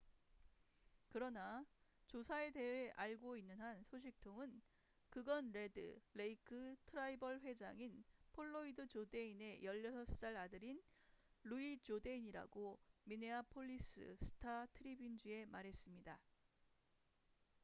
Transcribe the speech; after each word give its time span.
그러나 1.09 1.63
조사에 2.07 2.49
대해 2.51 2.91
알고 2.95 3.37
있는 3.37 3.61
한 3.61 3.83
소식통은 3.83 4.59
그건 5.11 5.51
레드 5.51 5.99
레이크 6.15 6.75
트라이벌 6.87 7.41
회장인 7.41 8.03
플로이드 8.33 8.87
조데인의 8.87 9.61
16살 9.61 10.35
아들인 10.37 10.81
루이 11.43 11.77
조데인이라고 11.83 12.79
미네아폴리스 13.03 14.17
스타-트리뷴지에 14.21 15.45
말했습니다 15.45 16.19